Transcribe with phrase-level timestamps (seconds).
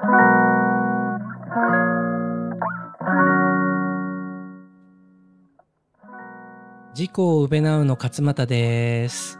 [0.00, 0.08] 自
[7.08, 9.38] 己をうべなうの勝俣です。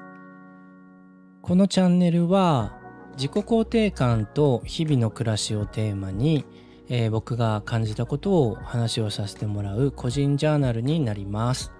[1.41, 2.79] このチャンネルは
[3.12, 6.44] 自己肯定感と日々の暮らしをテーマに、
[6.90, 11.72] えー僕が感じたことを話をさせてもらう個人ジャーナルになります。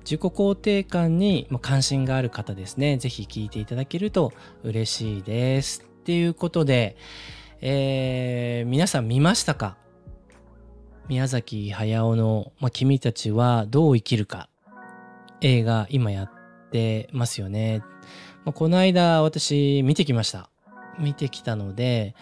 [0.00, 5.80] 自己肯定感にま関心がある方ですね、ぜひ聞いていただけると嬉しいです。
[5.80, 6.98] っていうことで、
[7.66, 9.78] えー皆さん見ましたか？
[11.08, 14.50] 宮崎駿の、まあ、君たちはどう生きるか
[15.40, 16.30] 映画今やっ
[16.70, 17.82] てますよね。
[18.44, 20.50] まあ、この間私見てきました。
[20.98, 22.14] 見てきたので、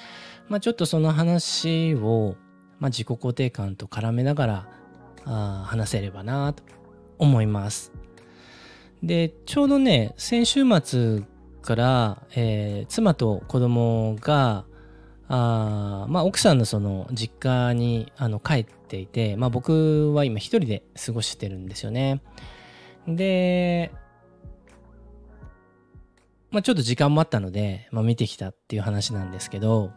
[0.49, 2.37] まあ、ちょっとその話を、
[2.79, 4.69] まあ、自己肯定感と絡めながら
[5.25, 6.63] あ話せればなと
[7.19, 7.93] 思います。
[9.03, 11.23] で、ちょうどね、先週末
[11.63, 14.67] から、えー妻と子供が
[15.29, 22.23] あまあ、奥さんのその実家にあの帰っていて、まあ、僕は今一人で過ごしてるんですよね。
[23.07, 23.93] で、
[26.51, 29.91] まあ、ちょっと時間もあったので、まあ、見てきたっていう話なんですけど、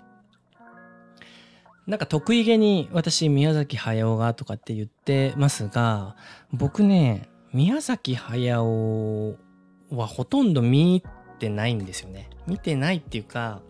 [1.87, 6.15] なんか得意げに私宮崎駿がとかって言ってますが、
[6.51, 9.37] 僕ね、宮崎駿
[9.91, 11.03] はほとんど見
[11.39, 12.29] てないんですよね。
[12.47, 13.61] 見てないっていうか、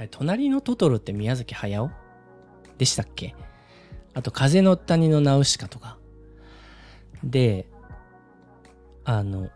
[0.00, 1.90] あれ、隣のトトロって宮崎駿？
[2.78, 3.34] でしたっけ？
[4.14, 5.98] あと、風の谷のナウシカとか。
[7.22, 7.68] で、
[9.04, 9.50] あの、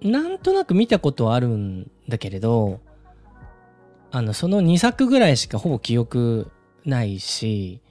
[0.00, 2.80] なんとなく見たことはあるんだけれど、
[4.10, 6.50] あの、その2作ぐらいしかほぼ記憶
[6.86, 7.82] ないし、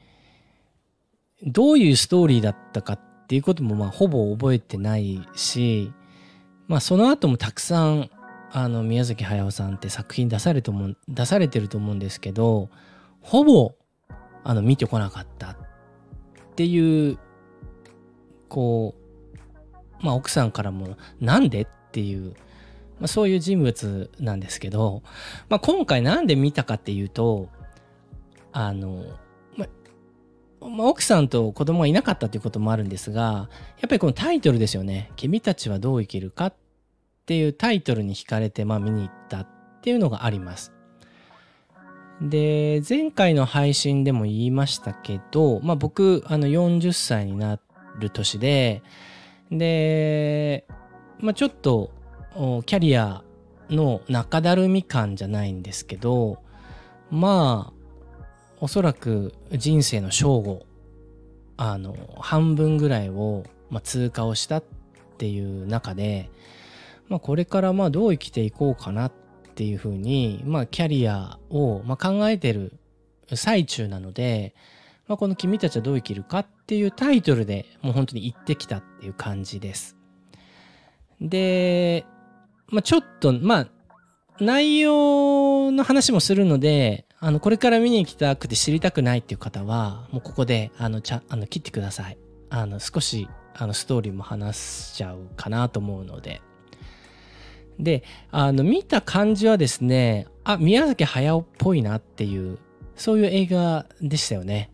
[1.44, 5.94] どういうストーリーだったかっていうこともまあほぼ覚えてないし、
[6.68, 8.10] まあその後もたくさん
[8.54, 12.70] あの宮崎駿さんって作品出されても出されてると思うんですけど、
[13.22, 13.76] ほぼ
[14.44, 15.56] あの見てこなかったっ
[16.56, 17.18] ていう、
[18.50, 18.96] こ
[20.02, 22.34] う、まあ奥さんからもなんでっていう、
[23.02, 25.02] まあ、そういう人物なんですけど、
[25.50, 27.50] まあ、今回なんで見たかっていうと
[28.52, 29.06] あの、
[29.58, 29.68] ま
[30.62, 36.54] まあ、奥さんと子供がいなかったということもあるんですがやっぱりこのタイトルですよね「君たちはどう生きるか」っ
[37.22, 39.48] っていうタイトルに惹かれてまあ見に行ったっ
[39.82, 40.74] ていうのがあります。
[42.22, 47.60] で前回の配信でも言いましたけど、まあ、僕あの40歳にな
[47.98, 48.84] る年で
[49.52, 50.68] で、
[51.20, 51.92] まあ、ちょっと
[52.68, 53.24] キャリア
[53.72, 56.38] の中だるみ感じゃないんですけど
[57.10, 57.82] まあ
[58.60, 60.68] おそらく人生の正午
[61.58, 64.64] あの半分ぐらいを、まあ、通過をしたっ
[65.18, 66.32] ていう中で、
[67.12, 69.12] まあ、これからまあどう生きていこうかなっ
[69.54, 72.80] ていうふうに、まあ、キャリアをまあ考えてる
[73.36, 74.56] 最中なので、
[75.10, 79.98] まあ、この「君たちはどう生きるか」っていうタイトルでもう本当に行ってきたっていう感じです。
[81.20, 82.06] で、
[82.70, 83.68] まあ、ちょっと、まあ、
[84.40, 92.18] 内容の話もするので、あの、これから見に行きたくて知りたくないっていう方は、もうここで、あの、ちゃ、あの、切ってください。
[92.50, 96.42] あの、少し、あの、ストーリーも話しちゃうかなと思うので。
[97.82, 102.60] で、あの、見た感じはですね、あ、宮崎駿っぽいなっていう、
[102.96, 104.72] そういう映画でしたよね。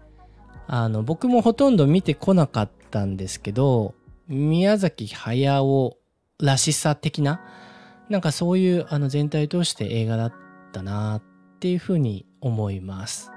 [0.68, 3.96] あの、僕もほとんど見てこなかったんですけど、
[4.28, 5.98] 宮崎駿
[6.40, 7.42] らしさ的な、
[8.10, 10.34] なんかそういうあの全体を通して映画だっ
[10.72, 11.24] たなっ
[11.60, 13.32] ていうふうに思います。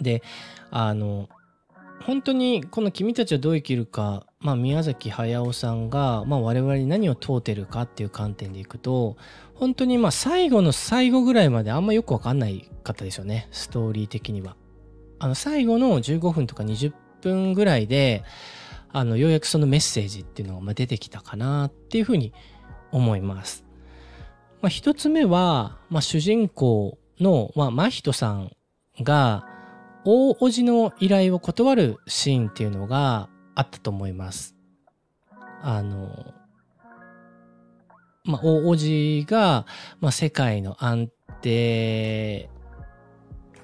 [0.00, 0.22] で、
[0.70, 1.28] あの、
[2.04, 9.16] 本当にこの君たちはどう生きるか、まあ宮崎駿さんが、まあ我々に何を問うてるかっていう観点でいくと、
[9.54, 14.56] 本当にまあ最後の最後ぐらいまであんまよくわかんないかったですよね、ストーリー的には。
[15.20, 18.24] あの最後の15分とか20分ぐらいで、
[18.92, 22.32] あのようやくそのメッセージっていうのが出てきたかなっていうふうに
[22.90, 23.64] 思います。
[24.60, 28.52] まあ、一つ目は、まあ、主人公の、まあ、真人さん
[29.00, 29.46] が
[30.04, 34.54] 大叔父の依頼を断るシーンっていうのがあったと思います。
[35.62, 36.34] あの、
[38.24, 39.66] まあ、大叔父が、
[40.00, 41.10] まあ、世界の安
[41.40, 42.50] 定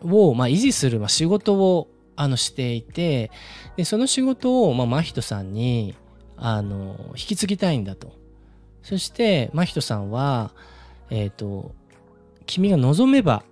[0.03, 3.31] を、まあ、維持する、まあ、仕事をあのしていて
[3.77, 5.95] でその仕事を、まあ、真人さんに
[6.37, 8.17] あの引き継ぎたいんだと。
[8.83, 10.53] そして真人さんは、
[11.11, 11.75] えっ、と
[12.47, 13.45] 君が望めば、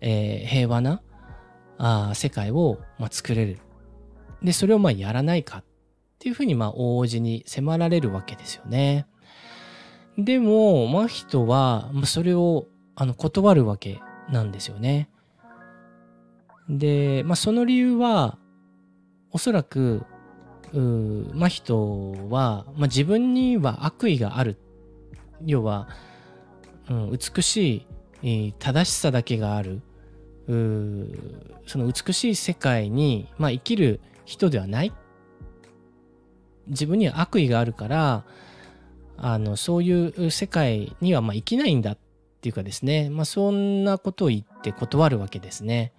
[0.00, 1.00] えー平和な
[1.78, 3.58] あ世界を、まあ、作れる。
[4.44, 5.64] でそれをまあやらないかっ
[6.18, 9.06] ていうふうにまあ大叔父に迫られるわけですよね。
[10.18, 14.00] でも真人は、それをあの断るわけ
[14.30, 15.08] なんですよね。
[16.68, 18.38] で、まあ、その理由は
[19.30, 20.04] おそらく
[20.72, 24.58] 真人は、まあ、自分には悪意がある
[25.44, 25.88] 要は、
[26.88, 27.86] うん、美し
[28.22, 29.82] い正しさだけがある
[30.46, 34.92] その美しい世界に、まあ、生きる人ではない
[36.68, 38.24] 自分には悪意があるから
[39.16, 41.98] あのそういう世界にはまあ生きないんだっ
[42.40, 45.92] ていうかですね、まあ、そんなことを言って断るわけですね。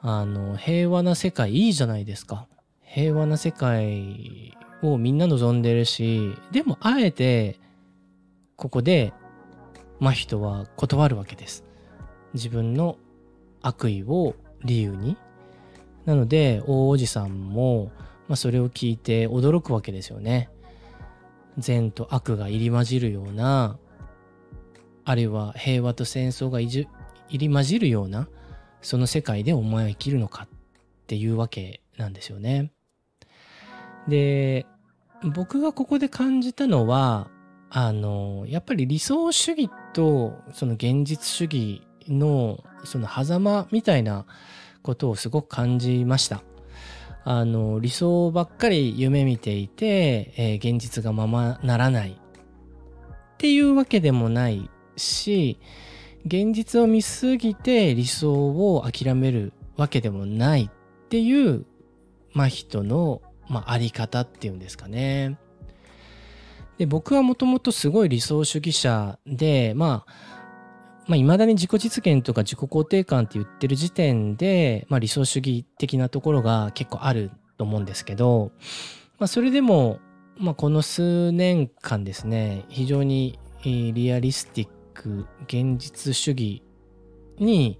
[0.00, 2.46] あの平和な世界いいじゃないですか。
[2.82, 7.58] 平和な世界をみんな望んでるしでもあえて
[8.56, 9.12] ここで
[9.98, 11.64] 真人は断るわけです。
[12.34, 12.98] 自分の
[13.62, 15.16] 悪意を理由に。
[16.06, 17.90] なので大おじさんも、
[18.28, 20.50] まあ、それを聞いて驚くわけですよね。
[21.58, 23.78] 善と悪が入り混じるような
[25.04, 26.88] あるいは平和と戦争が入
[27.30, 28.28] り混じるような
[28.82, 30.48] その世界でお前は生きるのかっ
[31.06, 32.72] ていうわけなんですよね。
[34.08, 34.66] で
[35.34, 37.30] 僕がここで感じたのは
[37.70, 44.26] あのやっぱり理想主義とその現実主義のその狭間みたいな
[44.84, 46.44] ことをすごく感じました。
[47.24, 52.16] あの理想ばっかり夢見ていて、えー、現実がままならないっ
[53.38, 55.58] ていうわけでもないし
[56.26, 58.32] 現実を見すぎて理想
[58.74, 61.64] を諦めるわけでもないっていう、
[62.34, 65.38] まあ、人の、まあ、あり方っていうんですかね。
[66.76, 70.12] で僕はもともとすごい理想主義者で、まあ、
[71.06, 78.52] まあ、未だに自己実現とか自己肯定感って言ってる時点で、まあ、理想主義的なところが結構あると思うんですけど、
[79.18, 79.98] まあ、それでも、
[80.38, 86.62] まあ、この数年間ですね、非常にリアリスティッく現実主義
[87.38, 87.78] に、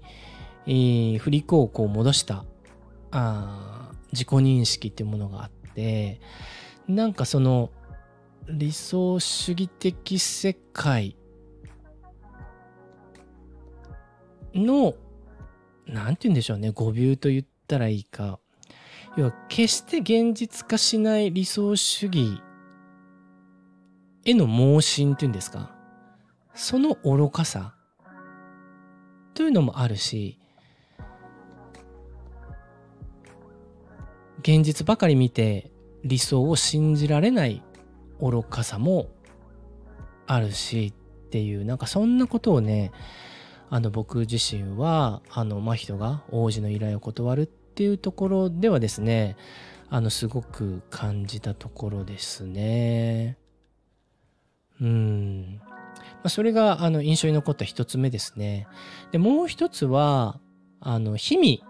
[0.67, 2.45] えー、振り子をこう戻した
[3.11, 6.19] あ自己認識っていうものがあって
[6.87, 7.71] なんかその
[8.47, 11.15] 理想主義的世界
[14.55, 14.95] の
[15.85, 18.39] なんて言うんでしょうね語尾と言ったらいいか。
[19.17, 22.41] 要は決して現実化しない理想主義
[24.25, 25.73] への盲信っていうんですか。
[26.53, 27.75] その愚かさ
[29.33, 30.39] というのもあるし
[34.39, 35.71] 現実ばかり見て
[36.03, 37.61] 理想を信じられない
[38.21, 39.09] 愚かさも
[40.27, 42.91] あるしっていうなんかそんなことをね
[43.69, 49.35] あの僕自身はあの真人が王子の依頼を断るっていうところではですね
[49.89, 53.37] あのすごく感じたところですね。
[54.81, 55.61] うん
[56.25, 58.67] まあ、それがあの印象に残った一つ目ですね。
[59.11, 60.39] で、もう一つは、
[60.79, 61.63] あの、氷見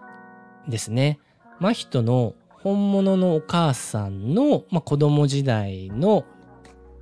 [0.68, 1.20] ですね。
[1.60, 6.24] 真人の本物のお母さんの、まあ、子供時代の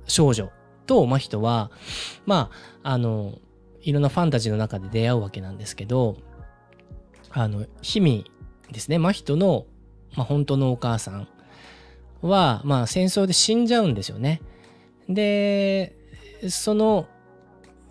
[0.05, 0.51] 少女
[0.85, 1.71] と真人は、
[2.25, 2.51] ま
[2.83, 3.39] あ、あの、
[3.85, 6.17] いろんなファンタジーの中で出会うわけなんですけど、
[7.31, 8.31] あの、氷見
[8.71, 8.97] ですね。
[8.97, 9.65] 真人の、
[10.15, 11.27] まあ、本当のお母さん
[12.21, 14.41] は、まあ、戦争で死んじゃうんですよね。
[15.07, 15.95] で、
[16.49, 17.07] その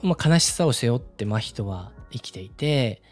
[0.04, 3.02] まあ、悲しさを背負って真人は生きていて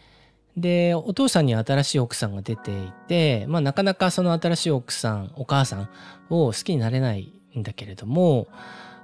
[0.59, 5.89] でお父さんに新しい奥さんが出ていて、まあ、なかなかその新しい奥さんお母さん
[6.29, 8.49] を好きになれないんだけれども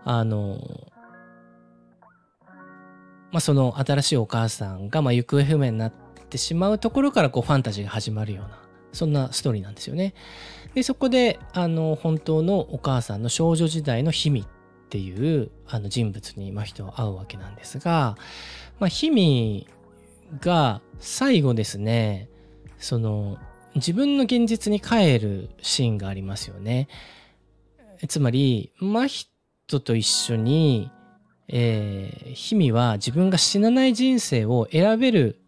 [0.04, 0.58] あの、
[3.30, 5.92] まあ、その新しいお母さんがまあ行方不明になっ
[6.30, 8.58] てしまうところからこうファンタジーが始まるような
[8.92, 10.14] そんなストーリーなんですよね。
[10.74, 14.48] でそこであの本当のお母さんの少女時代の秘密っ
[14.88, 18.16] ていうあの人物に、ま、人は会うわけなんですが、
[18.78, 19.68] まあ、氷見
[20.40, 22.30] が最後ですね
[22.78, 23.38] その
[23.74, 26.88] 自分の現実に帰るシーンがありますよね。
[28.08, 30.90] つまり真人と一緒に、
[31.48, 35.40] えー、氷見は自分が死なない人生を選べる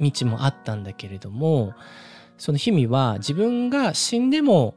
[0.00, 1.72] 道もあったんだけれども
[2.38, 4.76] その氷見は自分が死んでも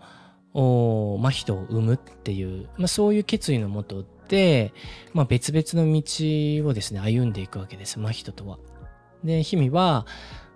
[0.54, 4.74] お真人を生むっていう、まあ、そういう決意のもとで、
[5.14, 8.58] まあ、別々の道をですね歩んでいくわけです真人とは。
[9.24, 10.06] で氷見は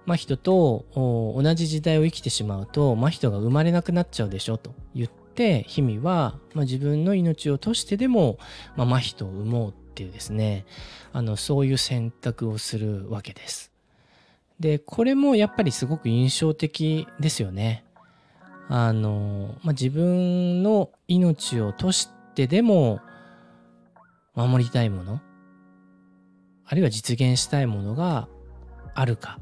[0.05, 8.37] 真人と同じ時代を生きてしまうと真人が生まれなくなっちゃうでしょと言って氷見は、まあ、自分の命を賭してでも、
[8.75, 10.65] まあ、真人を産もうっていうですね
[11.11, 13.71] あのそういう選択をするわけです。
[14.59, 17.83] でこれもやっぱりすごく印象的ですよね。
[18.69, 23.01] あの、まあ、自分の命を賭してでも
[24.35, 25.21] 守りたいもの、
[26.65, 28.27] あるいは実現したいものが
[28.95, 29.39] あるか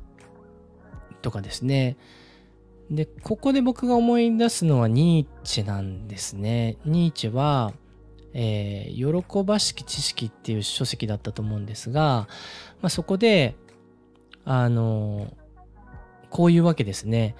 [1.21, 1.97] とかですね
[2.89, 7.73] でここで僕が思い出すのはニーチェなんですねニーチェは
[8.33, 12.27] えー、喜ばしき知識っていう書籍だったと思うんですが、
[12.81, 13.55] まあ、そこで、
[14.45, 15.33] あの、
[16.29, 17.35] こういうわけですね。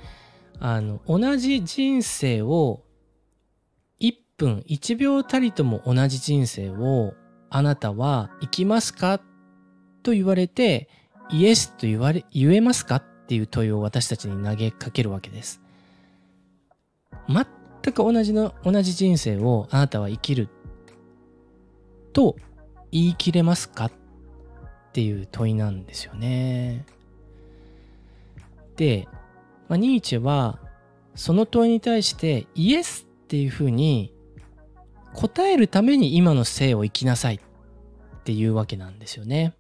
[0.60, 2.84] あの、同じ人生を、
[4.00, 7.14] 1分1秒たりとも同じ人生を、
[7.50, 9.20] あなたは生きますか
[10.04, 10.90] と言われて、
[11.32, 15.62] イエスと言われ、言えますかっていう問いを私たちに投げかけるわけです。
[17.28, 20.50] 全く同じの、同じ人生をあなたは生きる
[22.14, 22.36] と
[22.92, 23.86] 言い切れますか？
[23.86, 23.92] っ
[24.94, 26.86] ていう問いなんですよね。
[28.76, 29.08] で、
[29.70, 30.60] まあ、ニーチェは
[31.16, 34.14] その問いに対してイエスっていうふうに
[35.14, 39.54] 答えるために今の生を生きなさいっていうわけなんですよね。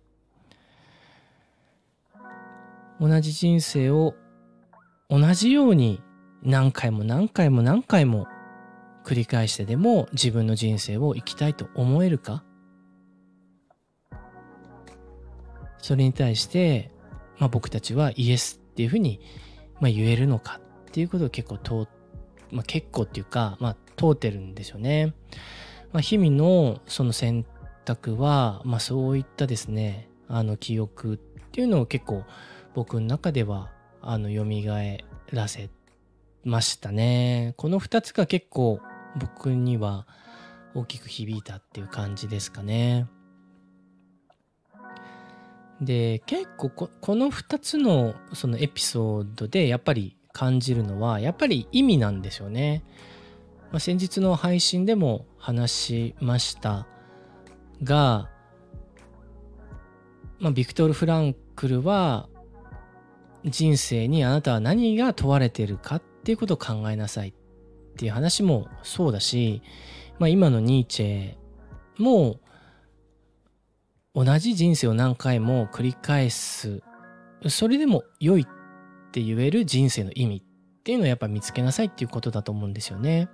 [2.99, 4.13] 同じ人生を
[5.09, 6.01] 同じように
[6.43, 8.27] 何回も何回も何回も
[9.03, 12.43] 繰り返してでも自分の人生を生きたいと思えるか？
[15.79, 16.91] それに対して、
[17.39, 19.19] まあ、僕たちはイエスっていうふうに、
[19.79, 20.59] まあ、言えるのか？
[20.89, 21.87] っていうことを結構通、
[22.51, 25.15] まあ、結構っていうか、まあ、通ってるんですよね。
[25.91, 27.45] まあ、日々のその選
[27.85, 31.17] 択は、まあ、そういったですねあの記憶っ
[31.51, 32.23] ていうのを結構
[32.73, 34.45] 僕の中ではあの蘇
[35.31, 35.69] らせ
[36.43, 37.53] ましたね。
[37.57, 38.79] この2つが結構
[39.17, 40.07] 僕には
[40.73, 43.07] 大きく響いたっていう感じですかね。
[45.81, 52.83] で結構この2つのそのエピソードでやっぱり感じるのはやっぱり意味なんですよね。
[53.71, 56.87] まあ、先日の配信でも話しました
[57.83, 58.29] が、
[60.39, 62.27] まあ、ビクトル・フランクルは
[63.45, 67.33] 人生にあなたは何が問われているかっていうことを考えなさい
[67.91, 69.61] っていう話もそうだし、
[70.19, 71.35] まあ、今のニーチェ
[71.97, 72.39] も
[74.13, 76.81] 同じ人生を何回も繰り返す
[77.47, 83.29] それでも良いって言える人生の意味っていうのをやっぱ見つけなさいっていうことだと思うんですよね。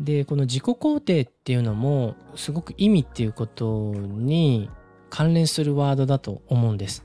[0.00, 4.70] でこの自己肯定っていうのもすごく意味っていうことに
[5.10, 7.04] 関連するワードだと思うんです。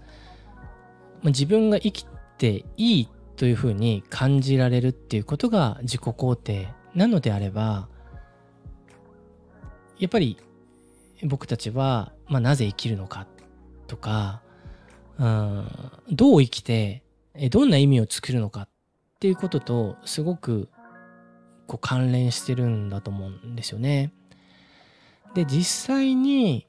[1.24, 2.06] 自分が生き
[2.38, 3.10] ていい
[3.44, 7.90] というふうに感じられるっていうことが自己肯定なのであれば
[10.00, 10.38] やっぱり
[11.24, 13.28] 僕たちは、まあ、なぜ生きるのか
[13.88, 14.42] とか、
[15.20, 15.68] うん、
[16.10, 17.04] どう生きて
[17.50, 18.70] どんな意味を作るのかっ
[19.20, 20.70] ていうこととすごく
[21.68, 24.14] こう関連してるんだと思うんですよね。
[25.36, 26.66] で実際に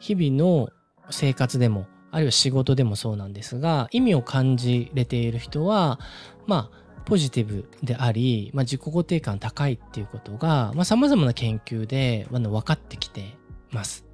[0.00, 0.70] 日々の
[1.10, 6.00] 生活でもあるいは仕事でもそうなんですが意味を感じれている人は
[6.46, 13.34] まあポジティブであり、まあ、自己肯定感高いっていうことがさまざ、まな研究で、まあ、分かってきて
[13.70, 14.04] ます。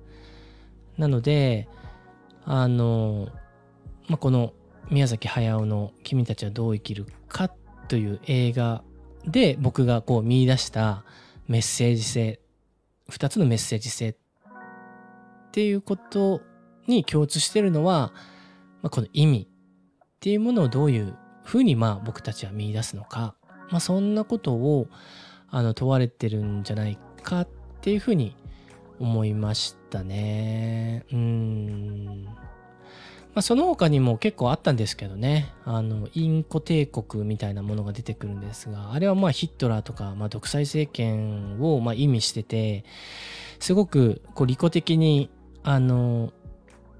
[0.96, 1.68] なので、
[2.44, 3.30] あの、
[4.06, 4.52] まあ、この
[4.90, 7.50] 宮崎駿の「君たちはどう生きるか」
[7.88, 8.84] という映画
[9.26, 11.04] で僕がこう見出した
[11.48, 12.40] メッセージ性
[13.10, 14.16] 2つのメッセージ性っ
[15.52, 16.42] ていうこと
[16.86, 18.12] に共通してるのは、
[18.82, 23.34] まあ、この意味っていうものをどういうふうにまあ僕たちは見出すのか、
[23.70, 24.88] まあ、そんなことを
[25.50, 27.48] あの問われてるんじゃないかっ
[27.80, 28.34] ていうふうに
[28.98, 31.04] 思いましたね。
[31.12, 32.24] うん。
[33.34, 42.84] まあ、その他にも結構あったんですけどね、あの、インコ帝国みたいなものが出てくるんですが、あれはまあヒットラーとか、まあ、独裁政権をまあ意味してて、
[43.58, 45.30] すごくこう利己的に、
[45.64, 46.32] あの、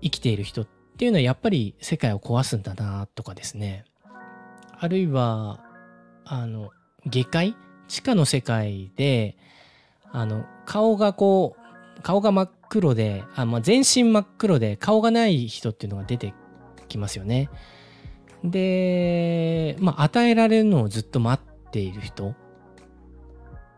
[0.05, 0.67] 生きている人っ
[0.99, 3.87] ていうのはやっぱり世界を壊すんだなとかですね。
[4.79, 5.65] あるいは、
[6.25, 6.71] あの、
[7.07, 7.57] 下界？
[7.89, 9.37] 地下の世界で、
[10.13, 11.57] あの、顔がこ
[11.99, 16.35] う、顔が真っ黒で、あまあ、全身真っ黒で顔がない人っていうのが出て
[16.89, 17.49] きますよね。
[18.43, 22.35] で、まあ、与えられるのをずっと待っている人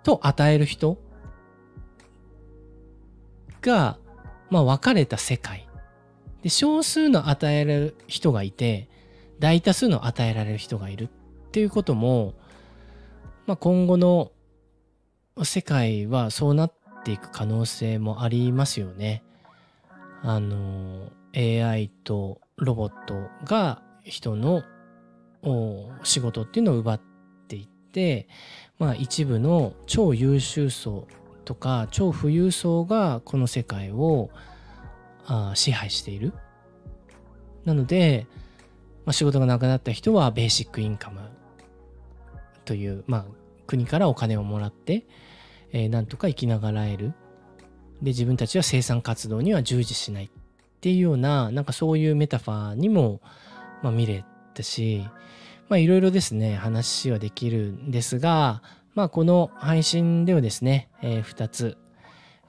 [0.03, 0.99] と与える人
[3.61, 3.99] が、
[4.51, 5.66] まあ、分かれた世界。
[6.47, 8.89] で、少数の与えられる人がいて、
[9.41, 11.09] 大多数の与えられる人がいる
[11.49, 12.35] っていうことも、
[13.49, 14.31] まあ、今後の
[15.43, 16.73] 世界はそうなっ
[17.03, 19.25] ていく可能性もありますよね。
[20.23, 24.63] あの AI とロボットが人の
[26.05, 27.01] 仕事っていうのを奪っ
[27.49, 28.29] ていって
[28.79, 31.09] まあ一部の超優秀層
[31.45, 34.31] とか超富裕層がこの世界を
[35.27, 36.33] あ支配している。
[37.65, 38.27] なので、
[39.05, 41.21] まあ、仕事がなくなった人はベーシックインカム
[42.65, 43.27] という、まあ、
[43.67, 45.07] 国からお金をもらって、
[45.73, 47.13] えー、なんとか生きながらえる。
[48.03, 50.29] で、自分たちは生産活動には従事しないっ
[50.81, 53.21] ていうような、なんかそういうメタファーにも、
[53.83, 55.07] まあ、見れたし、
[55.69, 58.63] まいろいろですね、話はできるんですが、
[58.95, 61.77] まあこの配信ではですね、えー、2つ、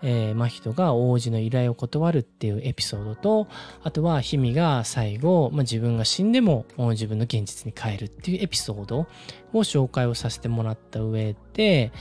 [0.01, 3.47] えー、真人が王子の依頼を断るっていうエピソードと、
[3.83, 9.07] あとは氷見が最後、まあ、自分が死んでも自分の現実に帰るっていうエピソードを
[9.53, 11.91] 紹介をさせてもらった上で、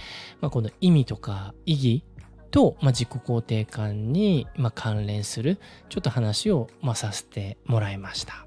[0.41, 2.05] まあ、この意味とか意義
[2.50, 8.47] と、まあ、自己肯定感に、まあ、関連するちょっと話を、まあ、させてもらいました。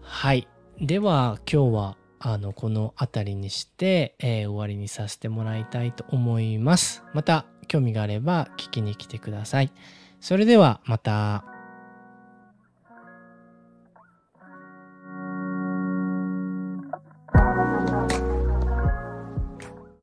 [0.00, 0.48] はい。
[0.80, 7.04] では今日はあのこの辺りにして、えー、終わりにさせてもらいたいと思います。
[7.14, 9.70] また興味があれば聞きに来てください。
[10.20, 11.57] それではまた。